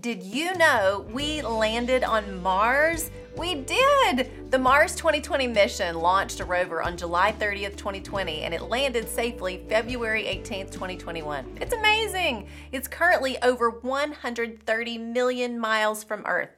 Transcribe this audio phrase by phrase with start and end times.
[0.00, 3.10] Did you know we landed on Mars?
[3.36, 4.50] We did!
[4.50, 9.64] The Mars 2020 mission launched a rover on July 30th, 2020, and it landed safely
[9.68, 11.58] February 18th, 2021.
[11.60, 12.48] It's amazing!
[12.72, 16.50] It's currently over 130 million miles from Earth.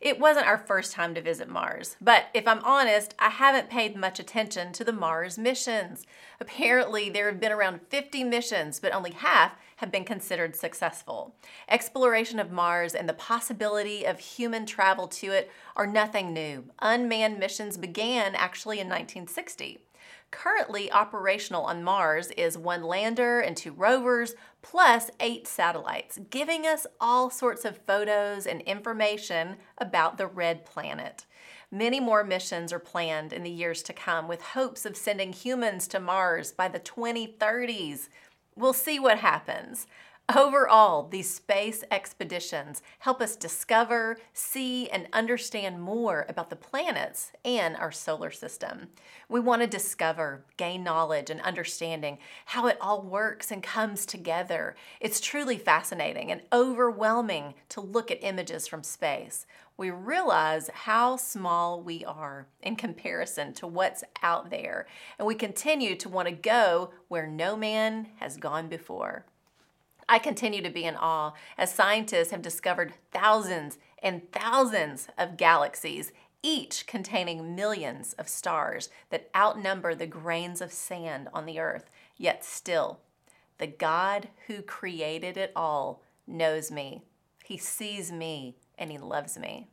[0.00, 3.96] It wasn't our first time to visit Mars, but if I'm honest, I haven't paid
[3.96, 6.06] much attention to the Mars missions.
[6.40, 11.34] Apparently, there have been around 50 missions, but only half have been considered successful.
[11.68, 16.64] Exploration of Mars and the possibility of human travel to it are nothing new.
[16.80, 19.78] Unmanned missions began actually in 1960.
[20.30, 26.86] Currently operational on Mars is one lander and two rovers, plus eight satellites, giving us
[27.00, 31.24] all sorts of photos and information about the red planet.
[31.70, 35.86] Many more missions are planned in the years to come with hopes of sending humans
[35.88, 38.08] to Mars by the 2030s.
[38.56, 39.86] We'll see what happens.
[40.36, 47.74] Overall, these space expeditions help us discover, see, and understand more about the planets and
[47.74, 48.88] our solar system.
[49.30, 54.76] We want to discover, gain knowledge, and understanding how it all works and comes together.
[55.00, 59.46] It's truly fascinating and overwhelming to look at images from space.
[59.78, 65.96] We realize how small we are in comparison to what's out there, and we continue
[65.96, 69.24] to want to go where no man has gone before.
[70.08, 76.12] I continue to be in awe as scientists have discovered thousands and thousands of galaxies,
[76.42, 81.90] each containing millions of stars that outnumber the grains of sand on the earth.
[82.16, 83.00] Yet still,
[83.58, 87.02] the God who created it all knows me.
[87.44, 89.68] He sees me and he loves me.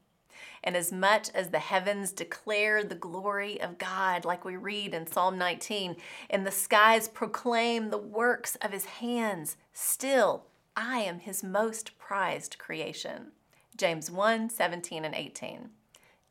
[0.66, 5.06] And as much as the heavens declare the glory of God, like we read in
[5.06, 5.96] Psalm 19,
[6.30, 12.58] and the skies proclaim the works of his hands, still I am his most prized
[12.58, 13.32] creation.
[13.78, 15.70] James 1 17 and 18.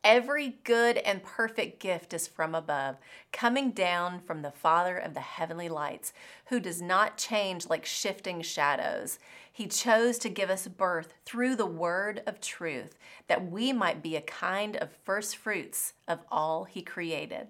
[0.05, 2.99] Every good and perfect gift is from above,
[3.33, 6.13] coming down from the Father of the heavenly lights,
[6.49, 9.19] who does not change like shifting shadows.
[9.51, 12.99] He chose to give us birth through the word of truth,
[13.29, 17.49] that we might be a kind of first fruits of all He created.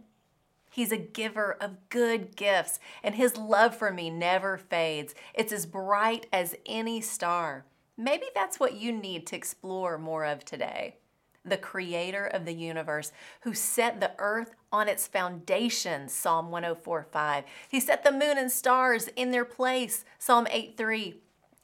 [0.70, 5.12] He's a giver of good gifts, and His love for me never fades.
[5.34, 7.64] It's as bright as any star.
[7.97, 10.98] Maybe that's what you need to explore more of today
[11.44, 13.12] the creator of the universe,
[13.43, 17.44] who set the earth on its foundation, Psalm 104 5.
[17.69, 21.21] He set the moon and stars in their place, Psalm 8 3.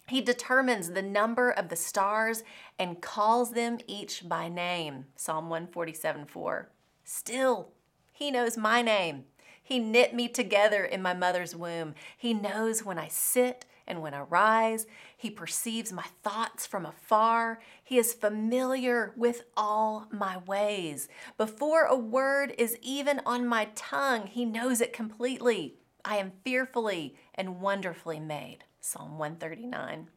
[0.08, 2.42] He determines the number of the stars
[2.78, 6.68] and calls them each by name, Psalm 147 4.
[7.04, 7.68] Still,
[8.12, 9.24] He knows my name.
[9.70, 11.94] He knit me together in my mother's womb.
[12.18, 14.84] He knows when I sit and when I rise.
[15.16, 17.60] He perceives my thoughts from afar.
[17.84, 21.06] He is familiar with all my ways.
[21.38, 25.76] Before a word is even on my tongue, He knows it completely.
[26.04, 28.64] I am fearfully and wonderfully made.
[28.80, 30.08] Psalm 139.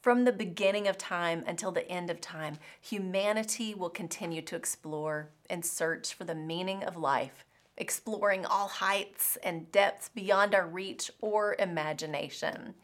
[0.00, 5.28] From the beginning of time until the end of time, humanity will continue to explore
[5.50, 7.44] and search for the meaning of life
[7.80, 12.74] exploring all heights and depths beyond our reach or imagination.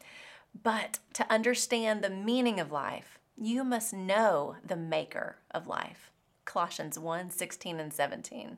[0.63, 6.11] But to understand the meaning of life, you must know the maker of life.
[6.45, 8.57] Colossians 1 16 and 17.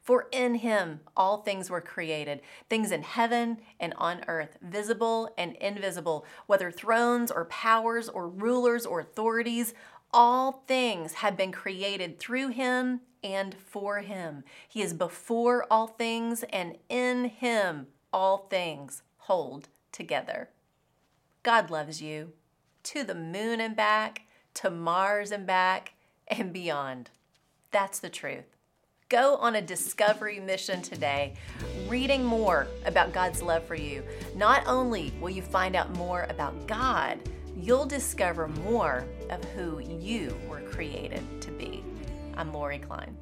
[0.00, 5.54] For in him all things were created, things in heaven and on earth, visible and
[5.56, 9.74] invisible, whether thrones or powers or rulers or authorities,
[10.12, 14.44] all things have been created through him and for him.
[14.68, 20.50] He is before all things, and in him all things hold together.
[21.42, 22.32] God loves you
[22.84, 24.22] to the moon and back,
[24.54, 25.94] to Mars and back,
[26.28, 27.10] and beyond.
[27.70, 28.53] That's the truth.
[29.14, 31.34] Go on a discovery mission today,
[31.86, 34.02] reading more about God's love for you.
[34.34, 37.20] Not only will you find out more about God,
[37.56, 41.84] you'll discover more of who you were created to be.
[42.36, 43.16] I'm Lori Klein.